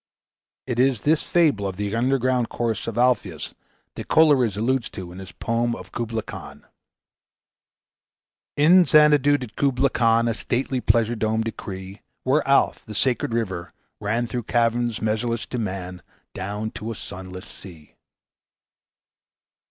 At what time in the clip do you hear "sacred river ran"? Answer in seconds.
12.95-14.25